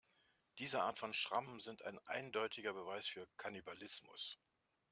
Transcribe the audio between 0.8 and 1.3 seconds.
Art von